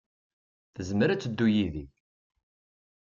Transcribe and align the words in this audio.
Tezmer 0.75 1.09
ad 1.09 1.19
teddu 1.21 1.47
yid-i. 1.55 1.85